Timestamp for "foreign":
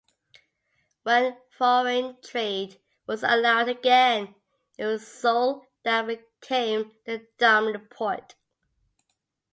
1.55-2.19